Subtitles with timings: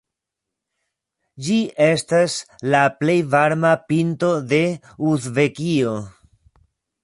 [1.47, 1.57] Ĝi
[1.89, 2.37] estas
[2.75, 4.65] la plej varma pinto de
[5.15, 5.97] Uzbekio.